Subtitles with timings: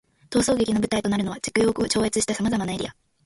[0.31, 2.95] 逃走劇の舞台となるのは、時空を超越した様々なエリア。